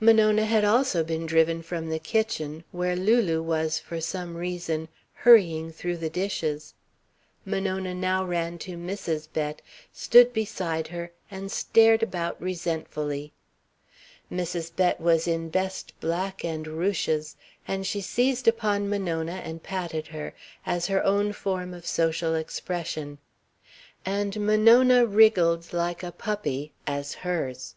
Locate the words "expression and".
22.34-24.40